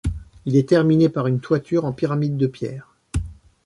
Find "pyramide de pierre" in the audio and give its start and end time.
1.93-2.89